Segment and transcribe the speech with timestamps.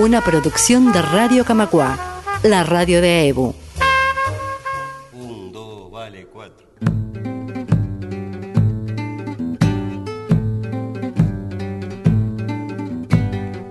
[0.00, 3.54] Una producción de Radio Camacua, la radio de EBU.
[5.12, 6.66] Un, dos, vale, cuatro.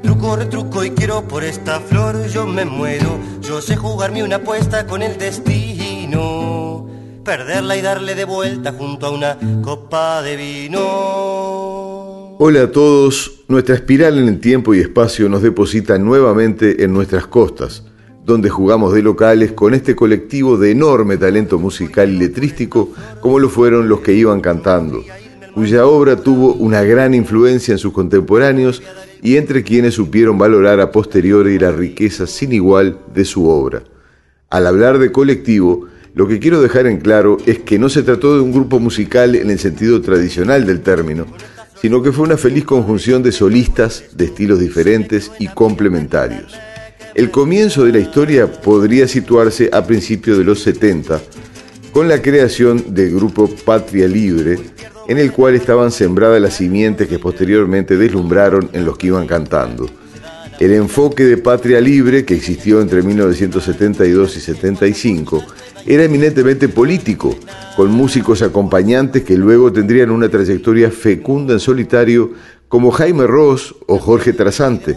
[0.04, 3.18] Truco, retruco y quiero por esta flor, yo me muero.
[3.42, 6.88] Yo sé jugarme una apuesta con el destino.
[7.26, 11.39] Perderla y darle de vuelta junto a una copa de vino.
[12.42, 17.28] Hola a todos, nuestra espiral en el tiempo y espacio nos deposita nuevamente en nuestras
[17.28, 17.84] costas,
[18.24, 23.50] donde jugamos de locales con este colectivo de enorme talento musical y letrístico como lo
[23.50, 25.04] fueron los que iban cantando,
[25.54, 28.82] cuya obra tuvo una gran influencia en sus contemporáneos
[29.22, 33.84] y entre quienes supieron valorar a posteriori la riqueza sin igual de su obra.
[34.50, 38.36] Al hablar de colectivo, lo que quiero dejar en claro es que no se trató
[38.36, 41.26] de un grupo musical en el sentido tradicional del término,
[41.82, 46.54] sino que fue una feliz conjunción de solistas de estilos diferentes y complementarios.
[47.16, 51.22] El comienzo de la historia podría situarse a principios de los 70,
[51.92, 54.60] con la creación del grupo Patria Libre,
[55.08, 59.90] en el cual estaban sembradas las simientes que posteriormente deslumbraron en los que iban cantando.
[60.60, 65.44] El enfoque de Patria Libre, que existió entre 1972 y 75,
[65.86, 67.36] era eminentemente político,
[67.76, 72.32] con músicos acompañantes que luego tendrían una trayectoria fecunda en solitario
[72.68, 74.96] como Jaime Ross o Jorge Trasante.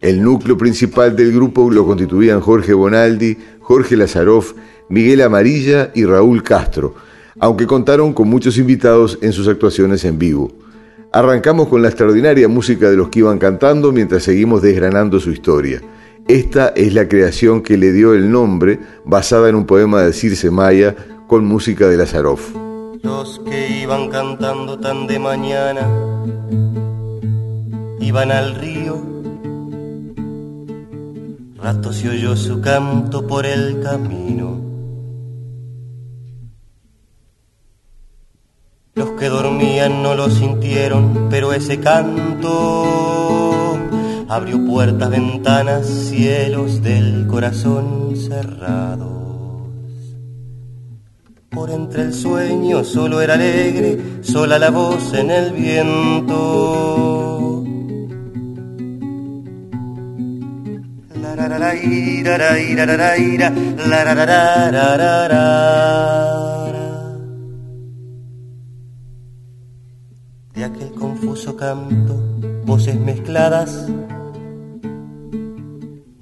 [0.00, 4.54] El núcleo principal del grupo lo constituían Jorge Bonaldi, Jorge Lazaroff,
[4.88, 6.94] Miguel Amarilla y Raúl Castro,
[7.38, 10.52] aunque contaron con muchos invitados en sus actuaciones en vivo.
[11.12, 15.80] Arrancamos con la extraordinaria música de los que iban cantando mientras seguimos desgranando su historia.
[16.28, 20.50] Esta es la creación que le dio el nombre, basada en un poema de Circe
[20.50, 20.96] Maya
[21.28, 22.52] con música de Lazaroff.
[23.02, 25.88] Los que iban cantando tan de mañana
[28.00, 29.00] iban al río.
[31.58, 34.60] Rato se oyó su canto por el camino.
[38.96, 43.45] Los que dormían no lo sintieron, pero ese canto
[44.28, 49.16] abrió puertas, ventanas, cielos del corazón cerrados.
[51.50, 57.16] Por entre el sueño solo era alegre, sola la voz en el viento.
[70.54, 72.14] De aquel confuso canto,
[72.64, 73.86] voces mezcladas,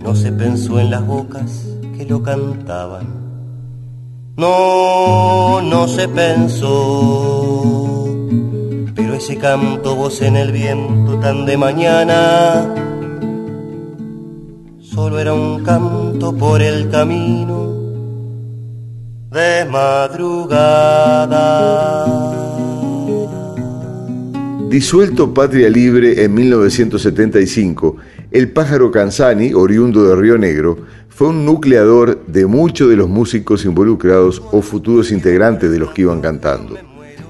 [0.05, 1.65] no se pensó en las bocas
[1.97, 3.07] que lo cantaban.
[4.37, 8.05] No, no se pensó,
[8.95, 12.75] pero ese canto, voz en el viento tan de mañana,
[14.81, 17.73] solo era un canto por el camino
[19.31, 21.25] de madrugada.
[24.69, 27.97] Disuelto Patria Libre en 1975,
[28.35, 30.79] el pájaro Canzani, oriundo de Río Negro,
[31.09, 36.03] fue un nucleador de muchos de los músicos involucrados o futuros integrantes de los que
[36.03, 36.77] iban cantando.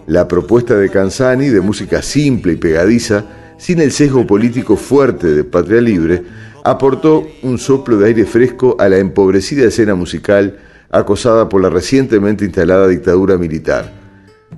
[0.06, 3.26] La propuesta de Canzani, de música simple y pegadiza,
[3.58, 6.22] sin el sesgo político fuerte de Patria Libre,
[6.64, 10.56] aportó un soplo de aire fresco a la empobrecida escena musical
[10.90, 13.92] acosada por la recientemente instalada dictadura militar.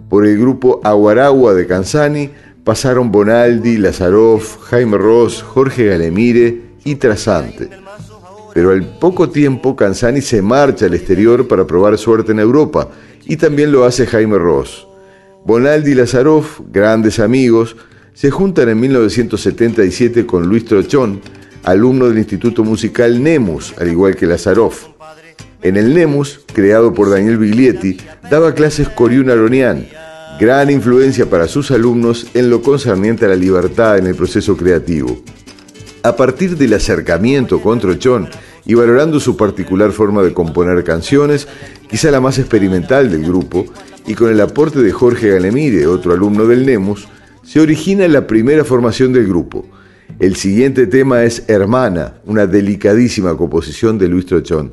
[0.08, 2.30] Por el grupo Aguaragua de Canzani
[2.66, 7.70] pasaron Bonaldi, Lazaroff, Jaime Ross, Jorge Galemire y Trasante.
[8.54, 12.88] Pero al poco tiempo Canzani se marcha al exterior para probar suerte en Europa
[13.24, 14.88] y también lo hace Jaime Ross.
[15.44, 17.76] Bonaldi y Lazaroff, grandes amigos,
[18.14, 21.20] se juntan en 1977 con Luis Trochón,
[21.62, 24.86] alumno del Instituto Musical Nemus, al igual que Lazaroff.
[25.62, 27.96] En el Nemus, creado por Daniel Biglietti,
[28.28, 29.86] daba clases Coriún Aronian,
[30.38, 35.22] gran influencia para sus alumnos en lo concerniente a la libertad en el proceso creativo.
[36.02, 38.28] A partir del acercamiento con Trochón
[38.66, 41.48] y valorando su particular forma de componer canciones,
[41.88, 43.64] quizá la más experimental del grupo,
[44.06, 47.08] y con el aporte de Jorge Galemire, otro alumno del Nemus,
[47.42, 49.64] se origina la primera formación del grupo.
[50.18, 54.72] El siguiente tema es Hermana, una delicadísima composición de Luis Trochón.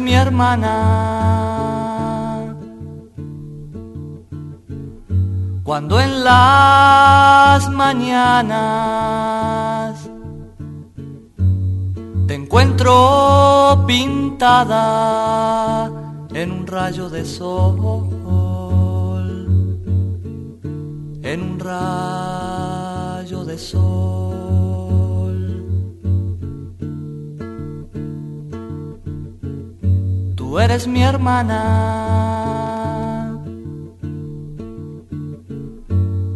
[0.00, 0.72] Mi hermana
[5.62, 8.46] cuando en las mañanas
[12.28, 15.90] te encuentro pintada
[16.32, 18.18] en un rayo de sol,
[21.22, 24.45] en un rayo de sol.
[30.58, 31.60] Eres mi hermana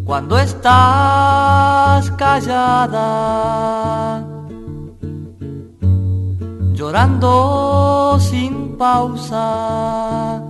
[0.04, 3.06] cuando estás callada,
[6.74, 10.42] llorando sin pausa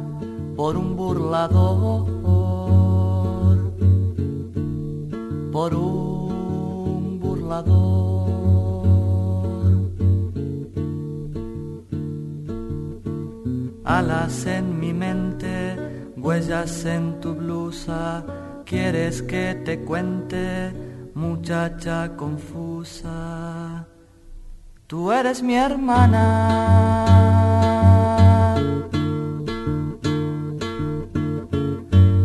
[0.56, 2.06] por un burlador,
[5.52, 8.09] por un burlador.
[13.98, 15.76] Alas en mi mente,
[16.16, 18.24] huellas en tu blusa
[18.64, 20.72] quieres que te cuente,
[21.14, 23.84] muchacha confusa?
[24.86, 26.22] Tú eres mi hermana.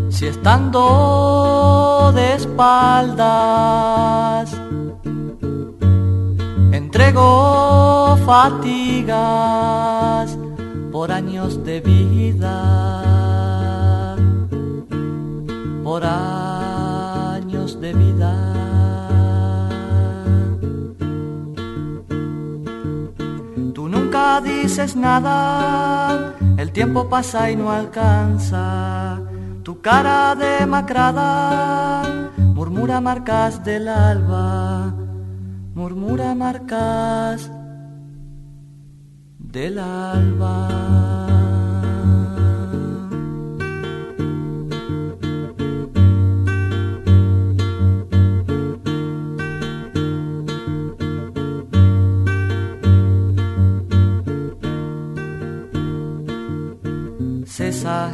[0.09, 3.65] Si estando de espaldas
[6.71, 9.94] entrego fatigas
[10.95, 12.55] por años de vida,
[15.83, 18.33] por años de vida.
[23.73, 29.19] Tú nunca dices nada, el tiempo pasa y no alcanza.
[29.63, 34.93] Tu cara demacrada murmura marcas del alba,
[35.73, 37.51] murmura marcas
[39.55, 40.85] del alba.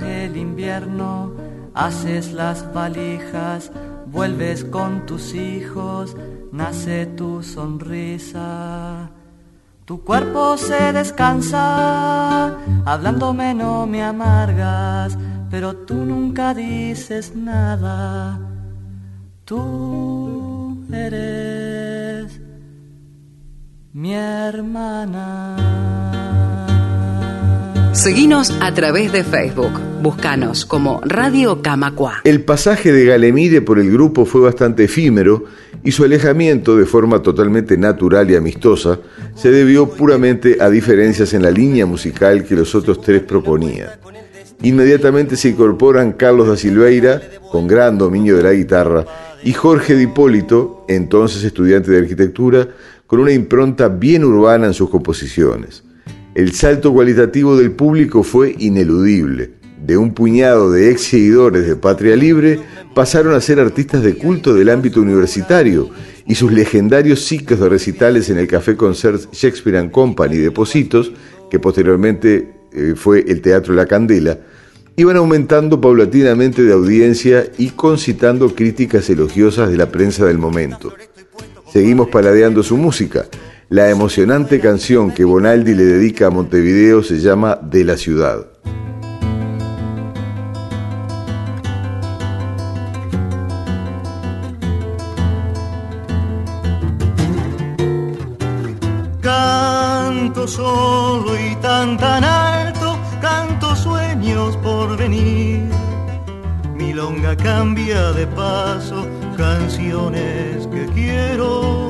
[0.04, 1.32] el invierno,
[1.74, 3.72] haces las valijas,
[4.08, 6.16] vuelves con tus hijos,
[6.52, 8.81] nace tu sonrisa.
[9.92, 15.18] Tu cuerpo se descansa, hablándome no me amargas,
[15.50, 18.40] pero tú nunca dices nada.
[19.44, 22.40] Tú eres
[23.92, 25.58] mi hermana.
[27.92, 29.78] Seguinos a través de Facebook.
[30.02, 32.22] Búscanos como Radio Camacua.
[32.24, 35.44] El pasaje de Galemire por el grupo fue bastante efímero
[35.84, 39.00] y su alejamiento de forma totalmente natural y amistosa
[39.36, 43.90] se debió puramente a diferencias en la línea musical que los otros tres proponían.
[44.64, 47.20] Inmediatamente se incorporan Carlos da Silveira,
[47.52, 49.06] con gran dominio de la guitarra,
[49.44, 52.68] y Jorge Di Hipólito, entonces estudiante de arquitectura,
[53.08, 55.84] con una impronta bien urbana en sus composiciones.
[56.36, 59.61] El salto cualitativo del público fue ineludible.
[59.86, 62.60] De un puñado de ex seguidores de Patria Libre
[62.94, 65.90] pasaron a ser artistas de culto del ámbito universitario
[66.28, 71.12] y sus legendarios ciclos de recitales en el Café Concert Shakespeare and Company de Positos,
[71.50, 74.38] que posteriormente eh, fue el Teatro La Candela,
[74.96, 80.94] iban aumentando paulatinamente de audiencia y concitando críticas elogiosas de la prensa del momento.
[81.72, 83.26] Seguimos paladeando su música
[83.72, 88.48] la emocionante canción que Bonaldi le dedica a Montevideo se llama De la ciudad.
[101.82, 105.64] Solo y tan tan alto, canto sueños por venir.
[106.76, 109.08] Mi longa cambia de paso,
[109.38, 111.82] canciones que quiero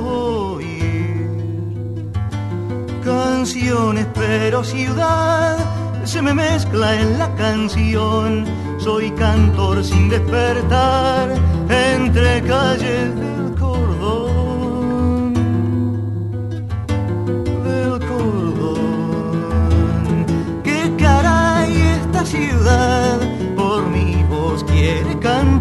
[3.03, 5.57] canciones, pero ciudad
[6.03, 8.45] se me mezcla en la canción.
[8.77, 11.29] Soy cantor sin despertar
[11.69, 13.09] entre calles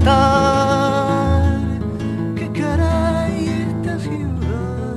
[0.01, 0.07] ¿Qué
[2.59, 4.97] caray esta ciudad?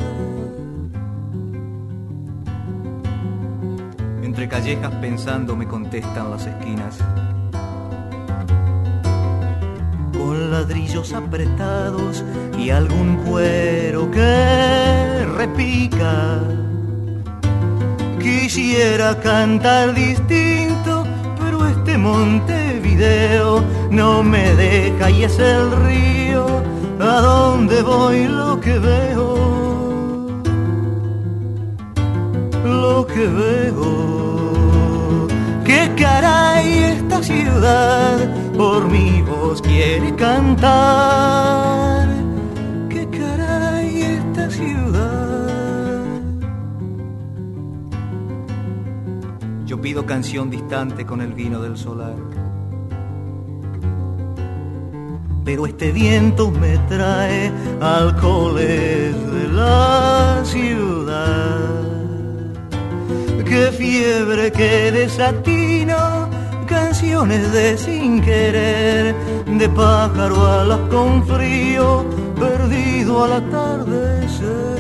[4.24, 7.00] Entre callejas pensando me contestan las esquinas.
[10.14, 12.24] Con ladrillos apretados
[12.58, 16.40] y algún cuero que repica.
[18.22, 20.93] Quisiera cantar distinto
[22.04, 26.46] Montevideo no me deja y es el río
[27.00, 29.38] a donde voy lo que veo.
[32.66, 35.28] Lo que veo.
[35.64, 38.18] ¿Qué caray esta ciudad
[38.58, 41.43] por mi voz quiere cantar?
[50.02, 52.16] Canción distante con el vino del solar.
[55.46, 61.70] Pero este viento me trae alcoholes de la ciudad.
[63.46, 66.28] Qué fiebre, qué desatino,
[66.66, 72.04] canciones de sin querer, de pájaro alas con frío,
[72.40, 74.74] perdido al atardecer.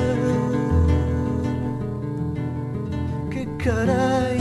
[3.29, 4.32] Qué caray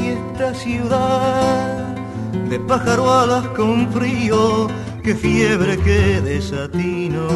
[0.50, 1.94] ciudad,
[2.50, 4.68] de pájaro alas con frío,
[5.02, 7.28] qué fiebre, qué desatino.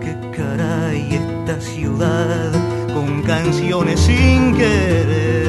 [0.00, 2.52] Qué caray esta ciudad
[2.94, 5.44] con canciones sin querer.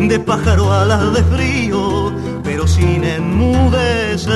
[0.00, 4.34] De pájaro alas de frío, pero sin enmudecer.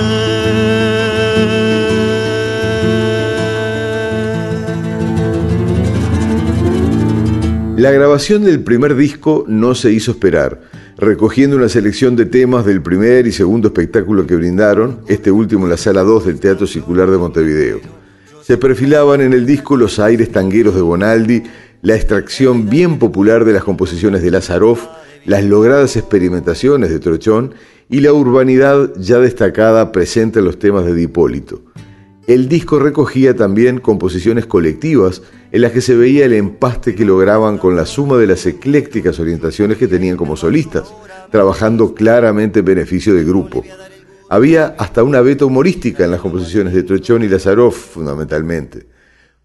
[7.79, 10.63] La grabación del primer disco no se hizo esperar,
[10.97, 15.71] recogiendo una selección de temas del primer y segundo espectáculo que brindaron, este último en
[15.71, 17.81] la sala 2 del Teatro Circular de Montevideo.
[18.43, 21.45] Se perfilaban en el disco los aires tangueros de Bonaldi,
[21.83, 24.85] la extracción bien popular de las composiciones de Lazaroff,
[25.25, 27.55] las logradas experimentaciones de Trochón
[27.89, 31.63] y la urbanidad ya destacada presente en los temas de Dipólito.
[32.29, 37.57] El disco recogía también composiciones colectivas en las que se veía el empaste que lograban
[37.57, 40.93] con la suma de las eclécticas orientaciones que tenían como solistas,
[41.31, 43.65] trabajando claramente en beneficio del grupo.
[44.29, 48.87] Había hasta una beta humorística en las composiciones de Trochón y Lazaroff, fundamentalmente.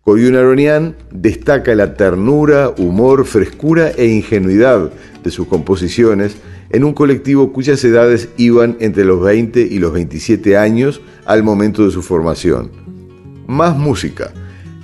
[0.01, 4.91] Coyun Aronian destaca la ternura, humor, frescura e ingenuidad
[5.23, 6.35] de sus composiciones
[6.73, 11.85] en un colectivo cuyas edades iban entre los 20 y los 27 años al momento
[11.85, 12.71] de su formación.
[13.47, 14.33] Más música.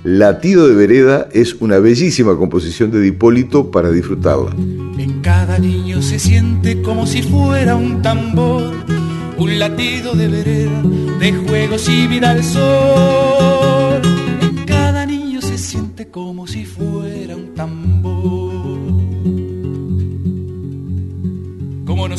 [0.04, 4.52] Latido de Vereda es una bellísima composición de Dipólito para disfrutarla.
[4.98, 8.72] En cada niño se siente como si fuera un tambor,
[9.36, 10.82] un latido de vereda,
[11.18, 13.59] de juegos y vida al sol.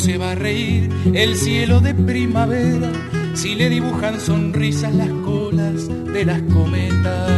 [0.01, 2.91] Se va a reír el cielo de primavera
[3.35, 7.29] si le dibujan sonrisas las colas de las cometas?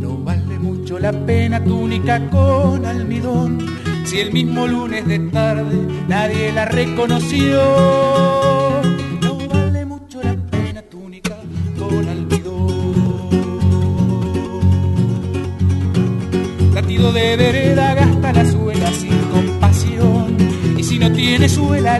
[0.00, 3.58] No vale mucho la pena túnica con almidón
[4.06, 8.71] si el mismo lunes de tarde nadie la reconoció.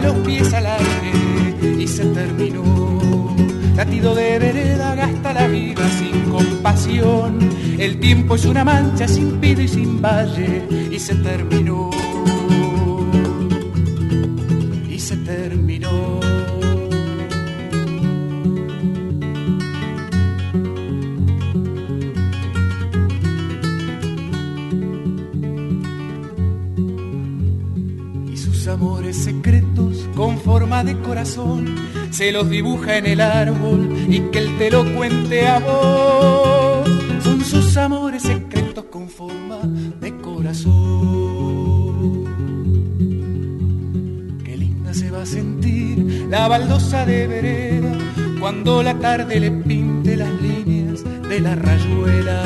[0.03, 3.35] Los pies al aire y se terminó.
[3.75, 7.39] Latido de vereda gasta la vida sin compasión.
[7.79, 12.02] El tiempo es una mancha sin pido y sin valle y se terminó.
[31.25, 36.89] Se los dibuja en el árbol y que él te lo cuente a vos.
[37.23, 39.59] Son sus amores secretos con forma
[40.01, 40.73] de corazón.
[44.43, 47.97] Qué linda se va a sentir la baldosa de vereda
[48.41, 52.43] cuando la tarde le pinte las líneas de la rayuela.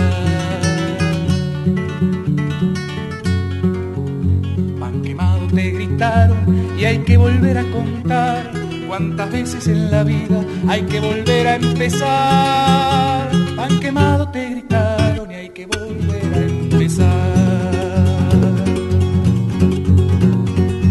[4.79, 8.56] Pan quemado te gritaron y hay que volver a contar
[8.97, 13.29] cuántas veces en la vida hay que volver a empezar.
[13.55, 17.05] Pan quemado te gritaron y hay que volver a empezar.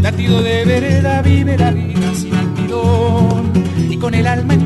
[0.03, 3.53] Latido de vereda vive la vida sin almidón
[3.91, 4.66] y con el alma entera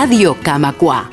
[0.00, 1.10] Radio Camacua.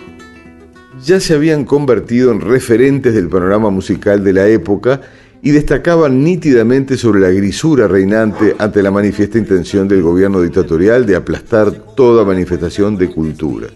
[1.03, 5.01] Ya se habían convertido en referentes del panorama musical de la época
[5.41, 11.15] y destacaban nítidamente sobre la grisura reinante ante la manifiesta intención del gobierno dictatorial de
[11.15, 13.69] aplastar toda manifestación de cultura.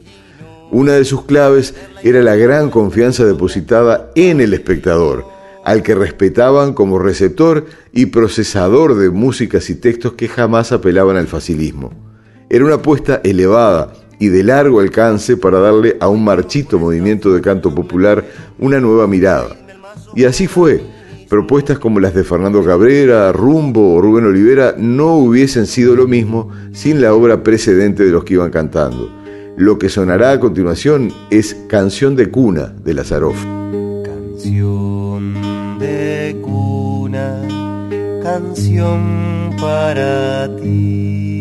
[0.69, 1.73] Una de sus claves
[2.03, 5.25] era la gran confianza depositada en el espectador,
[5.65, 11.25] al que respetaban como receptor y procesador de músicas y textos que jamás apelaban al
[11.25, 11.93] facilismo.
[12.47, 17.41] Era una apuesta elevada y de largo alcance para darle a un marchito movimiento de
[17.41, 18.25] canto popular
[18.59, 19.55] una nueva mirada.
[20.15, 20.83] Y así fue,
[21.29, 26.49] propuestas como las de Fernando Cabrera, Rumbo o Rubén Olivera no hubiesen sido lo mismo
[26.73, 29.09] sin la obra precedente de los que iban cantando.
[29.57, 33.43] Lo que sonará a continuación es Canción de Cuna de Lazaroff.
[34.03, 35.33] Canción
[35.79, 37.41] de cuna,
[38.23, 41.38] canción para ti.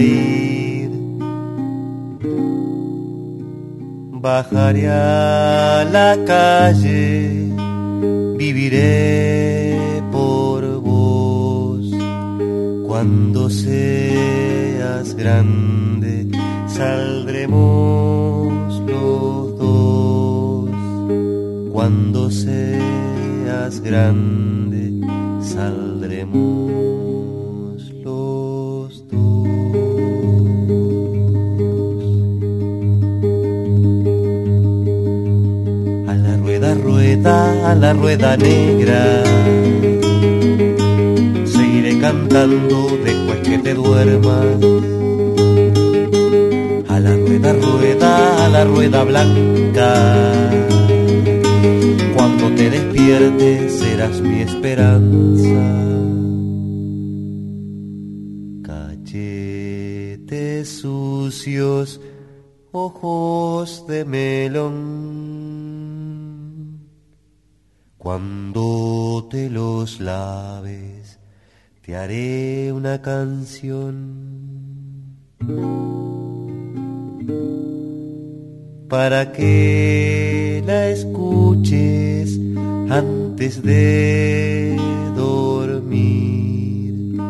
[0.00, 0.90] Ir.
[4.24, 7.52] Bajaré a la calle,
[8.36, 9.78] viviré
[10.10, 11.86] por vos.
[12.86, 16.26] Cuando seas grande,
[16.66, 20.70] saldremos los dos.
[21.72, 24.92] Cuando seas grande,
[25.40, 26.95] saldremos
[37.26, 39.24] rueda, a la rueda negra.
[41.44, 44.46] Seguiré cantando después que te duermas.
[46.88, 49.92] A la rueda, rueda, a la rueda blanca.
[52.14, 55.64] Cuando te despiertes serás mi esperanza.
[58.62, 62.00] Cachetes sucios,
[62.72, 64.85] ojos de melón.
[68.06, 71.18] Cuando te los laves,
[71.84, 73.96] te haré una canción.
[78.88, 82.38] Para que la escuches
[82.90, 84.76] antes de
[85.16, 87.20] dormir.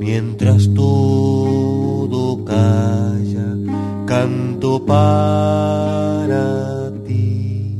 [0.00, 3.56] Mientras todo calla,
[4.04, 7.78] canto para ti.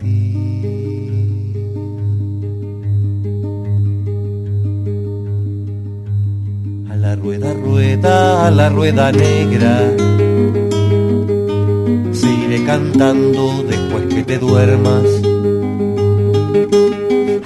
[0.00, 0.34] ti.
[6.90, 9.94] A la rueda, rueda, a la rueda negra.
[12.10, 15.04] Seguiré cantando después que te duermas.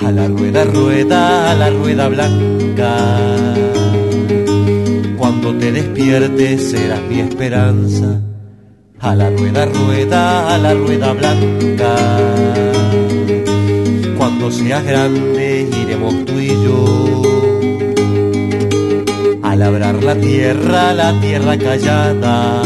[0.03, 2.97] A la rueda, rueda, a la rueda blanca.
[5.19, 8.30] Cuando te despiertes serás mi esperanza.
[9.03, 11.97] A la rueda, rueda, a la rueda blanca.
[14.19, 17.23] Cuando seas grande iremos tú y yo
[19.43, 22.63] a labrar la tierra, la tierra callada.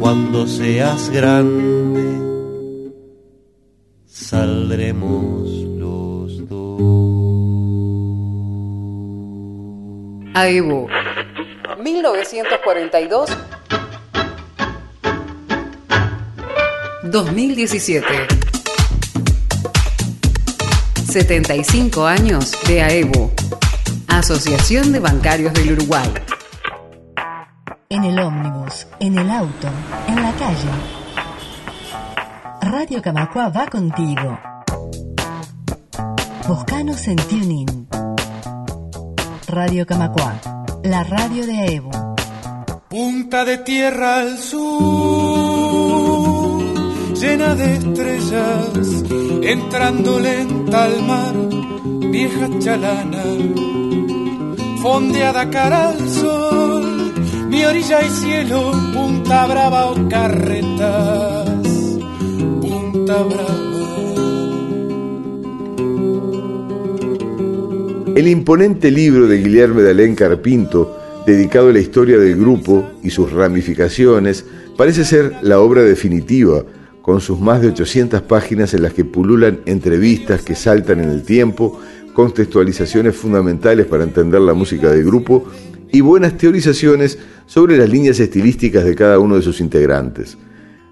[0.00, 2.20] Cuando seas grande,
[4.06, 6.80] saldremos los dos.
[10.34, 10.88] AEBO
[11.84, 13.30] 1942
[17.14, 18.04] 2017
[21.08, 23.30] 75 años de AEBO
[24.08, 26.12] Asociación de Bancarios del Uruguay
[27.88, 29.68] En el ómnibus, en el auto,
[30.08, 30.68] en la calle.
[32.62, 34.36] Radio Camacua va contigo.
[36.48, 37.88] Buscanos en TuneIn.
[39.46, 40.40] Radio Camacua,
[40.82, 41.92] la radio de Evo.
[42.88, 45.23] Punta de tierra al sur,
[47.14, 49.04] llena de estrellas,
[49.42, 51.34] entrando lenta al mar,
[52.10, 53.22] vieja chalana,
[54.82, 57.12] fondeada cara al sol,
[57.48, 61.68] mi orilla y cielo, punta brava o carretas,
[62.60, 63.64] punta brava.
[68.16, 70.96] El imponente libro de Guillermo de Alencar Pinto,
[71.26, 74.44] dedicado a la historia del grupo y sus ramificaciones,
[74.76, 76.64] parece ser la obra definitiva,
[77.04, 81.22] con sus más de 800 páginas en las que pululan entrevistas que saltan en el
[81.22, 81.78] tiempo,
[82.14, 85.44] contextualizaciones fundamentales para entender la música del grupo
[85.92, 90.38] y buenas teorizaciones sobre las líneas estilísticas de cada uno de sus integrantes.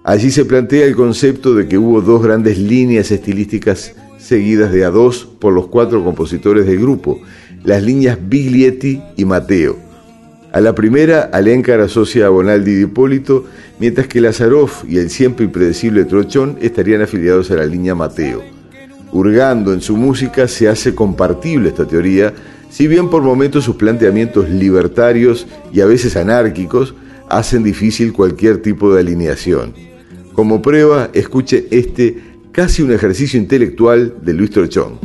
[0.03, 4.91] Allí se plantea el concepto de que hubo dos grandes líneas estilísticas seguidas de a
[4.91, 7.21] dos por los cuatro compositores del grupo,
[7.63, 9.82] las líneas Biglietti y Mateo.
[10.53, 13.45] A la primera, Alencar asocia a Bonaldi y Hipólito,
[13.79, 18.43] mientras que Lazaroff y el siempre impredecible Trochón estarían afiliados a la línea Mateo.
[19.11, 22.35] Hurgando en su música se hace compartible esta teoría,
[22.69, 26.93] si bien por momentos sus planteamientos libertarios y a veces anárquicos
[27.29, 29.73] hacen difícil cualquier tipo de alineación.
[30.33, 32.17] Como prueba, escuche este
[32.51, 34.99] casi un ejercicio intelectual de Luis Trochón.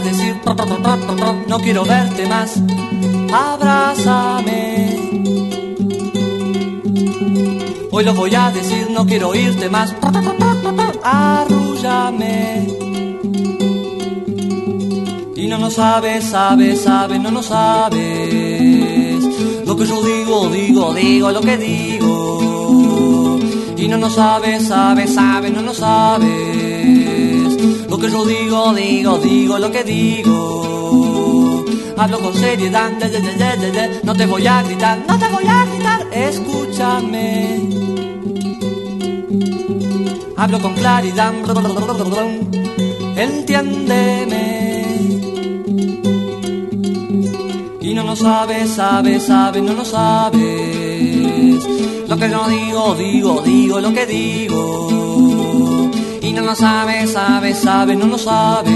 [0.00, 0.36] Decir,
[1.46, 2.60] no quiero verte más,
[3.32, 4.96] abrázame.
[7.90, 9.94] Hoy lo voy a decir, no quiero oírte más
[11.02, 12.66] arrúllame.
[15.36, 19.24] Y no lo sabes, sabes, sabes, no lo sabes.
[19.66, 23.38] Lo que yo digo, digo, digo lo que digo.
[23.76, 26.67] Y no lo sabes, sabes, sabes, no lo sabes.
[27.98, 31.64] Lo que yo digo, digo, digo lo que digo.
[31.96, 32.92] Hablo con seriedad,
[34.04, 37.58] no te voy a gritar, no te voy a gritar, escúchame
[40.38, 41.34] hablo con claridad,
[43.16, 44.84] entiéndeme.
[47.80, 51.64] Y no lo sabes, sabes, sabes, no lo sabes.
[52.08, 55.37] Lo que yo digo, digo, digo lo que digo.
[56.38, 58.72] No lo sabes, sabes, sabes, no lo sabes.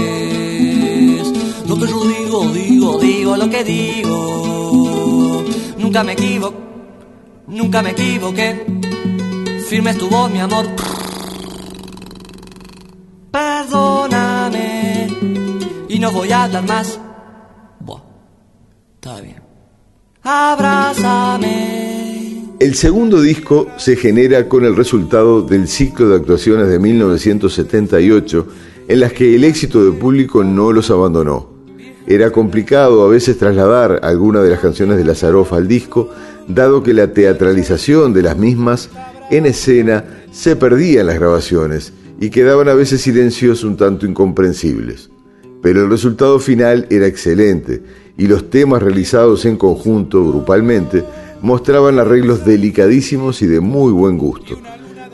[1.67, 5.43] Lo que yo digo, digo, digo lo que digo.
[5.77, 6.57] Nunca me equivoco,
[7.47, 8.65] nunca me equivoqué.
[9.69, 10.65] Firme estuvo mi amor
[13.33, 15.07] perdóname
[15.89, 16.99] y no voy a hablar más.
[17.79, 18.01] Buah,
[18.95, 19.41] está bien.
[20.23, 21.92] Abrázame.
[22.63, 28.47] El segundo disco se genera con el resultado del ciclo de actuaciones de 1978
[28.87, 31.49] en las que el éxito del público no los abandonó.
[32.07, 36.09] Era complicado a veces trasladar algunas de las canciones de Lazaroff al disco,
[36.47, 38.89] dado que la teatralización de las mismas
[39.29, 45.09] en escena se perdía en las grabaciones y quedaban a veces silencios un tanto incomprensibles.
[45.61, 47.83] Pero el resultado final era excelente
[48.17, 51.03] y los temas realizados en conjunto, grupalmente,
[51.43, 54.57] mostraban arreglos delicadísimos y de muy buen gusto.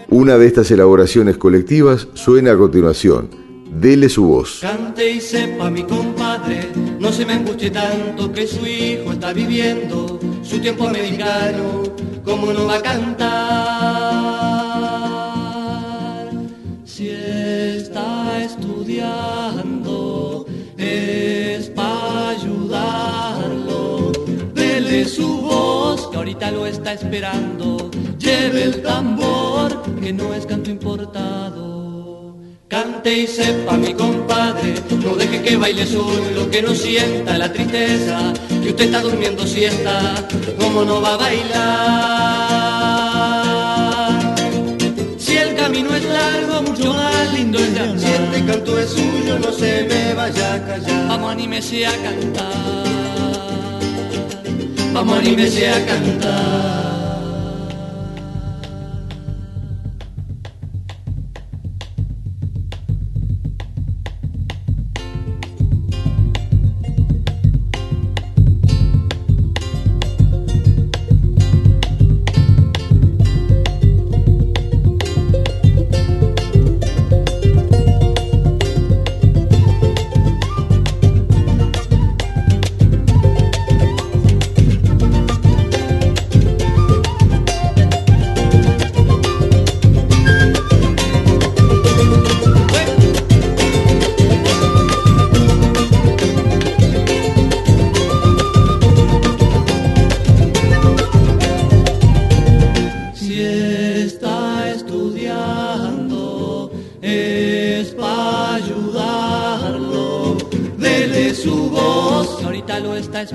[0.10, 3.30] Una de estas elaboraciones colectivas suena a continuación.
[3.70, 4.60] Dele su voz.
[4.62, 10.20] Cante y sepa mi compadre, no se me angustie tanto que su hijo está viviendo
[10.44, 11.84] su tiempo americano,
[12.24, 14.30] como no va a cantar?
[18.44, 18.56] es
[26.48, 27.92] lo está esperando.
[28.18, 32.38] Lleve el tambor, que no es canto importado.
[32.68, 38.32] Cante y sepa mi compadre, no deje que baile solo, que no sienta la tristeza,
[38.62, 40.14] que usted está durmiendo siesta,
[40.60, 41.50] como no va a bailar.
[45.18, 49.40] Si el camino es largo, mucho más lindo es de Si este canto es suyo,
[49.40, 51.08] no se me vaya a callar.
[51.10, 53.29] Vamos, anímese a cantar.
[55.00, 56.89] Vamos, anímese a cantar.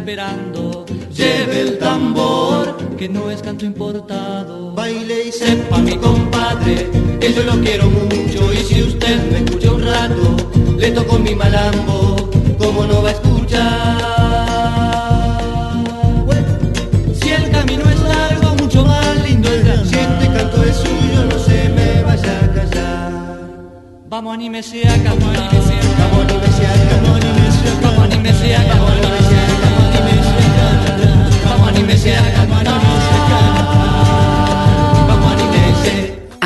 [0.04, 0.33] Lo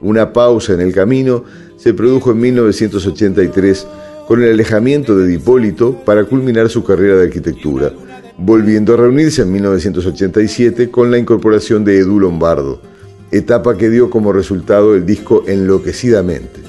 [0.01, 1.43] Una pausa en el camino
[1.75, 3.85] se produjo en 1983
[4.29, 7.91] con el alejamiento de Dipólito para culminar su carrera de arquitectura,
[8.37, 12.79] volviendo a reunirse en 1987 con la incorporación de Edu Lombardo,
[13.31, 16.59] etapa que dio como resultado el disco Enloquecidamente.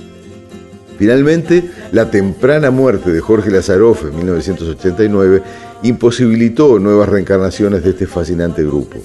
[0.99, 5.43] Finalmente, la temprana muerte de Jorge Lazaroff en 1989
[5.83, 8.97] imposibilitó nuevas reencarnaciones de este fascinante grupo.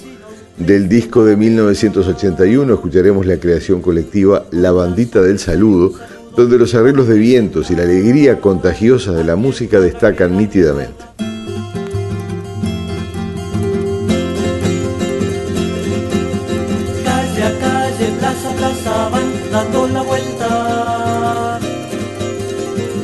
[0.57, 5.91] Del disco de 1981 escucharemos la creación colectiva La Bandita del Saludo,
[6.35, 11.05] donde los arreglos de vientos y la alegría contagiosa de la música destacan nítidamente.
[17.05, 19.09] Calle a calle, plaza a plaza
[19.51, 21.59] dando la vuelta,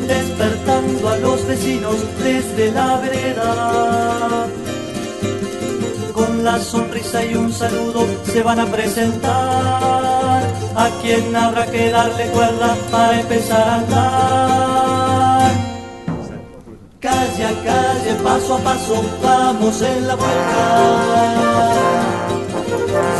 [0.07, 4.40] despertando a los vecinos desde la vereda.
[6.43, 10.41] La sonrisa y un saludo se van a presentar
[10.75, 15.51] a quien habrá que darle cuerda para empezar a andar.
[16.99, 21.73] Calle a calle, paso a paso, vamos en la vuelta.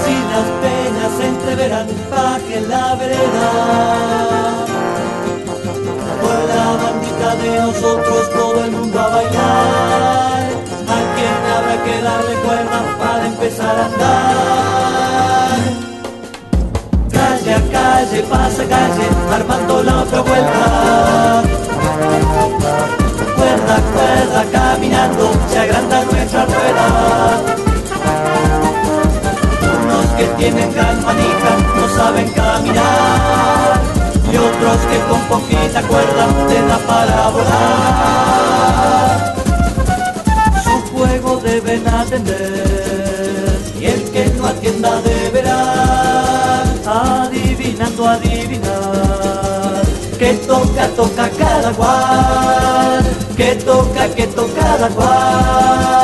[0.04, 3.52] Si las peñas se entreverán, baje la vereda.
[6.22, 10.61] Con la bandita de nosotros todo el mundo a bailar.
[11.52, 15.58] A habrá que darle cuerda para empezar a andar.
[17.12, 21.44] Calle a calle, pasa calle, armando la otra vuelta.
[23.36, 27.62] Cuerda, cuerda, caminando, se agranda nuestra rueda
[29.84, 33.82] unos que tienen gran manija no saben caminar
[34.32, 38.51] y otros que con poquita cuerda te da para volar.
[41.44, 43.32] Deben atender
[43.80, 49.82] y el que no atienda deberá adivinando adivinar
[50.20, 53.04] que toca toca cada cual
[53.36, 56.01] que toca que toca cada cual.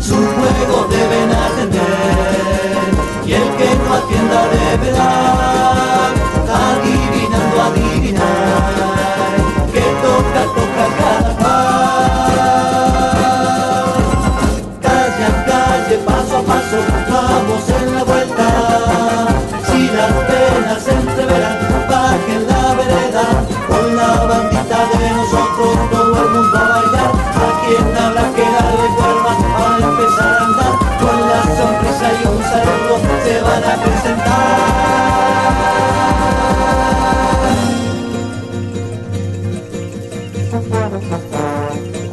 [0.00, 1.90] Su juego deben atender
[3.26, 5.19] y el que no atienda deberá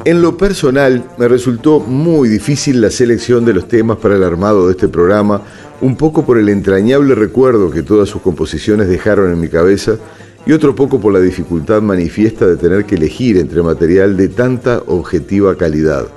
[0.07, 4.67] En lo personal, me resultó muy difícil la selección de los temas para el armado
[4.67, 5.41] de este programa,
[5.81, 9.97] un poco por el entrañable recuerdo que todas sus composiciones dejaron en mi cabeza
[10.45, 14.81] y otro poco por la dificultad manifiesta de tener que elegir entre material de tanta
[14.87, 16.07] objetiva calidad.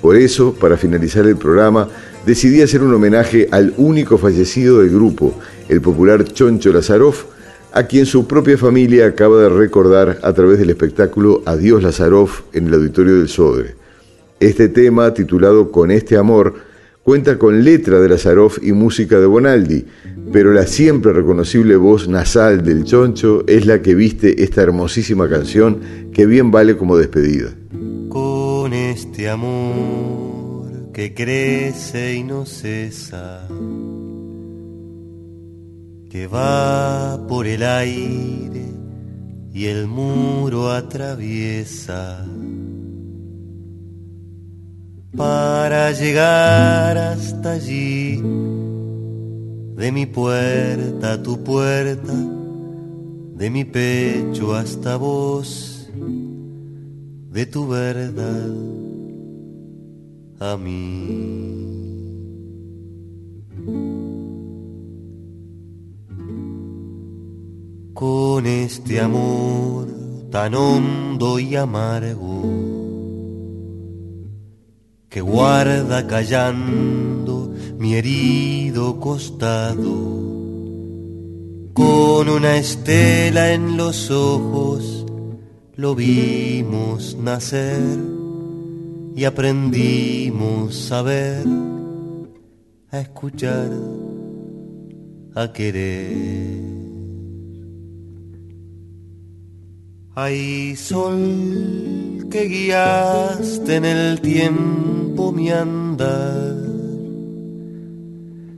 [0.00, 1.88] Por eso, para finalizar el programa,
[2.24, 5.34] decidí hacer un homenaje al único fallecido del grupo,
[5.68, 7.24] el popular Choncho Lazaroff,
[7.72, 12.68] a quien su propia familia acaba de recordar a través del espectáculo Adiós Lazaroff en
[12.68, 13.74] el auditorio del Sodre.
[14.40, 16.54] Este tema, titulado Con este amor,
[17.02, 19.84] cuenta con letra de Lazaroff y música de Bonaldi,
[20.32, 25.80] pero la siempre reconocible voz nasal del Choncho es la que viste esta hermosísima canción
[26.12, 27.50] que bien vale como despedida.
[28.08, 33.48] Con este amor que crece y no cesa
[36.10, 38.64] que va por el aire
[39.52, 42.24] y el muro atraviesa
[45.16, 48.16] para llegar hasta allí,
[49.76, 52.14] de mi puerta a tu puerta,
[53.34, 55.90] de mi pecho hasta vos,
[57.30, 58.50] de tu verdad
[60.40, 61.67] a mí.
[67.98, 69.88] Con este amor
[70.30, 72.44] tan hondo y amargo
[75.08, 79.82] que guarda callando mi herido costado
[81.72, 85.04] con una estela en los ojos
[85.74, 87.82] lo vimos nacer
[89.16, 91.44] y aprendimos a ver,
[92.92, 93.72] a escuchar,
[95.34, 96.77] a querer.
[100.20, 106.56] Ay, sol que guiaste en el tiempo mi andar,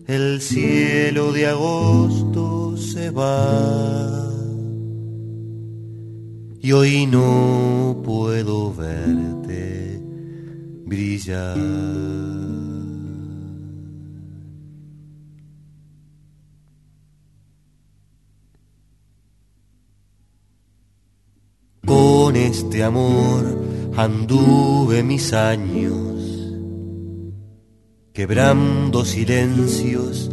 [0.06, 4.32] el cielo de agosto se va
[6.62, 10.00] y hoy no puedo verte
[10.86, 12.39] brillar.
[21.90, 23.42] Con este amor
[23.96, 26.22] anduve mis años,
[28.12, 30.30] quebrando silencios,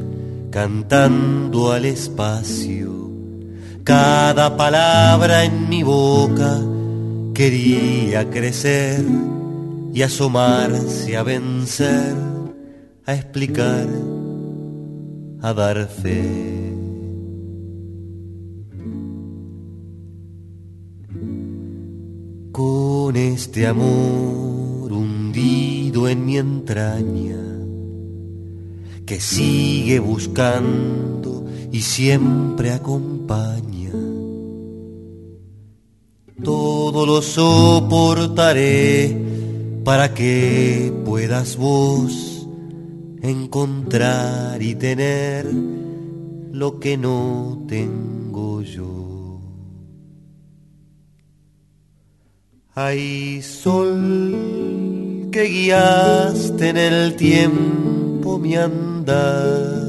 [0.52, 3.12] cantando al espacio.
[3.84, 6.62] Cada palabra en mi boca
[7.34, 9.04] quería crecer
[9.92, 12.14] y asomarse a vencer,
[13.04, 13.88] a explicar,
[15.42, 16.67] a dar fe.
[22.58, 27.38] Con este amor hundido en mi entraña,
[29.06, 33.92] que sigue buscando y siempre acompaña.
[36.44, 39.16] Todo lo soportaré
[39.84, 42.48] para que puedas vos
[43.22, 45.46] encontrar y tener
[46.54, 49.07] lo que no tengo yo.
[52.80, 59.88] Hay sol que guiaste en el tiempo mi andar.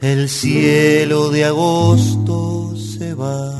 [0.00, 3.52] El cielo de agosto se va.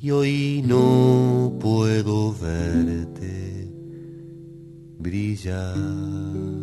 [0.00, 3.68] Y hoy no puedo verte
[5.00, 6.57] brillar.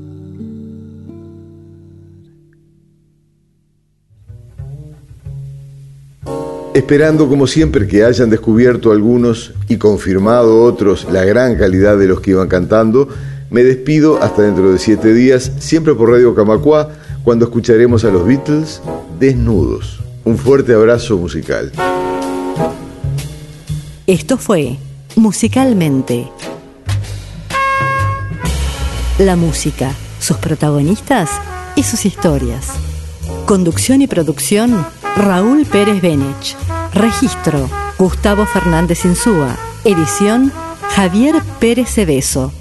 [6.75, 12.19] Esperando como siempre que hayan descubierto algunos y confirmado otros la gran calidad de los
[12.19, 13.07] que iban cantando,
[13.49, 16.89] me despido hasta dentro de siete días, siempre por Radio Camacua,
[17.23, 18.81] cuando escucharemos a los Beatles
[19.17, 20.01] desnudos.
[20.25, 21.71] Un fuerte abrazo musical.
[24.05, 24.75] Esto fue
[25.15, 26.27] Musicalmente.
[29.17, 31.29] La música, sus protagonistas
[31.77, 32.67] y sus historias.
[33.45, 34.85] Conducción y producción,
[35.15, 36.64] Raúl Pérez Benech.
[36.95, 39.57] Registro, Gustavo Fernández Insúa.
[39.83, 40.49] Edición,
[40.95, 42.53] Javier Pérez Cebeso.